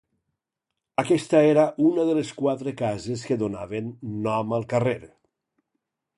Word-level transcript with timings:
Aquesta 1.03 1.41
era 1.49 1.65
una 1.89 2.05
de 2.07 2.15
les 2.21 2.31
quatre 2.39 2.73
cases 2.81 3.27
que 3.29 3.39
donaven 3.43 3.93
nom 4.29 4.59
al 4.61 4.69
carrer. 4.75 4.99